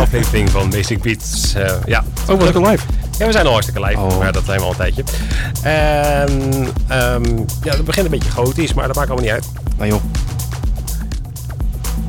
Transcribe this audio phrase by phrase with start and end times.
[0.00, 1.54] Nieuwe aflevering van Basic Beats.
[1.54, 2.04] Eh, ja.
[2.28, 2.86] Oh, was ik al live?
[3.18, 4.18] ja, we zijn al hartstikke live, Oh.
[4.18, 5.04] maar dat zijn we al een tijdje.
[5.62, 9.46] En ehm, ja, het begint een beetje gotisch, maar dat maakt allemaal niet uit.
[9.76, 10.00] Nou joh.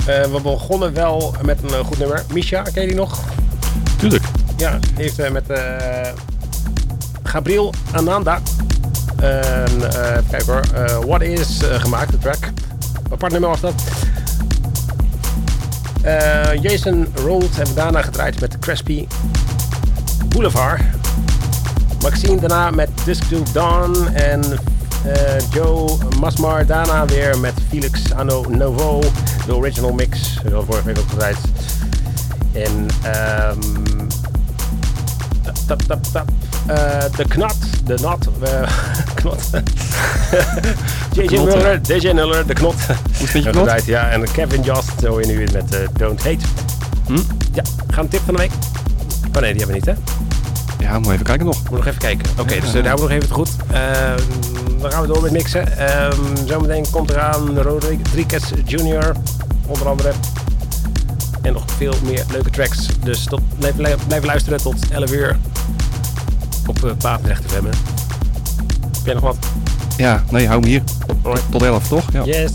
[0.05, 2.23] Eh, we begonnen wel met een eh, goed nummer.
[2.33, 3.19] Misha, ken je die nog?
[3.97, 4.23] Tuurlijk.
[4.57, 5.59] Ja, die heeft met
[7.23, 8.39] Gabriel Ananda
[10.29, 10.63] kijken hoor,
[11.05, 12.51] What Is gemaakt, de track.
[13.11, 13.73] Apart nummer was dat.
[16.01, 19.07] Eh, Jason Rold hebben daarna gedraaid met Crispy
[20.27, 20.81] Boulevard.
[22.01, 24.43] Maxine daarna met Dusk to Dawn en
[25.05, 28.99] eh, Joe Masmar daarna weer met Felix Anno Novo,
[29.45, 30.39] de original mix.
[30.43, 31.37] We vorige week ook gedraaid.
[32.53, 34.09] En ehm
[35.77, 36.29] tap, tap, tap.
[36.67, 38.71] Eh, de knot, de not, eh,
[39.21, 39.49] knot.
[41.13, 42.75] JJ Muller, DJ Nuller, de knot.
[43.17, 44.09] Hoe vind je Hebben ja.
[44.09, 46.45] En Kevin Jost, zo nu weer met eh, Don't Hate.
[47.07, 47.15] Hm?
[47.53, 48.51] Ja, gaan we tip van de week?
[49.35, 49.93] Oh nee, die hebben we niet, hè?
[50.85, 51.57] Ja, moet even kijken nog.
[51.69, 52.25] Moet nog even kijken.
[52.39, 52.77] Oké, dus Ja.
[52.77, 53.49] uh, daar houden we nog even het goed.
[53.71, 55.77] Ehm, dan gaan we door met mixen.
[55.77, 59.11] Ehm, zometeen komt eraan Rodriguez Jr.
[59.67, 60.11] Onder andere.
[61.41, 62.87] En nog veel meer leuke tracks.
[63.03, 63.41] Dus tot,
[63.75, 65.37] blijf, blijf luisteren tot 11 uur.
[66.67, 67.65] Op uh, Papendrecht FM.
[67.65, 67.75] Heb
[69.05, 69.37] jij nog wat?
[70.01, 70.83] Ja, nee, hou hem hier.
[71.51, 72.11] Tot 11, toch?
[72.11, 72.23] Ja.
[72.23, 72.53] Yes.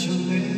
[0.00, 0.16] You.
[0.16, 0.49] name.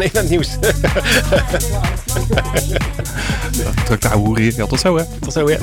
[0.00, 0.48] gaan even naar het nieuws.
[3.84, 4.54] Druk de ouwe hier.
[4.56, 5.04] Ja, tot zo hè.
[5.20, 5.56] Tot zo hè.